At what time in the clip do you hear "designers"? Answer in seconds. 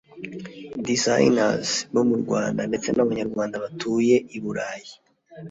0.87-1.69